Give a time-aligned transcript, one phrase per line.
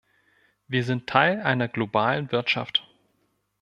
[0.67, 2.89] Wir sind Teil einer globalen Wirtschaft.